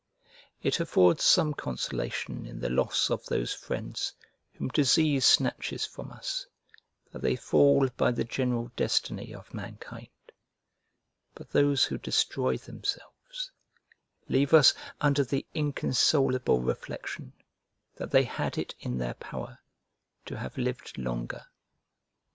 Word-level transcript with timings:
It 0.63 0.79
affords 0.79 1.23
some 1.23 1.53
consolation 1.53 2.47
in 2.47 2.59
the 2.59 2.71
loss 2.71 3.11
of 3.11 3.23
those 3.27 3.53
friends 3.53 4.11
whom 4.53 4.69
disease 4.69 5.27
snatches 5.27 5.85
from 5.85 6.11
us 6.11 6.47
that 7.11 7.21
they 7.21 7.35
fall 7.35 7.87
by 7.97 8.09
the 8.09 8.23
general 8.23 8.71
destiny 8.75 9.31
of 9.31 9.53
mankind; 9.53 10.07
but 11.35 11.51
those 11.51 11.85
who 11.85 11.99
destroy 11.99 12.57
themselves 12.57 13.51
leave 14.27 14.55
us 14.55 14.73
under 14.99 15.23
the 15.23 15.45
inconsolable 15.53 16.61
reflection, 16.63 17.33
that 17.97 18.09
they 18.09 18.23
had 18.23 18.57
it 18.57 18.73
in 18.79 18.97
their 18.97 19.13
power 19.13 19.59
to 20.25 20.35
have 20.39 20.57
lived 20.57 20.97
longer. 20.97 21.45